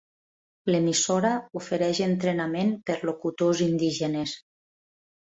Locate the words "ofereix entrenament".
1.61-2.75